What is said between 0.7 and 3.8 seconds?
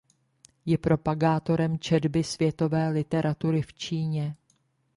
propagátorem četby světové literatury v